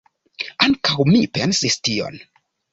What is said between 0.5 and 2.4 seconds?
Ankaŭ mi pensis tion.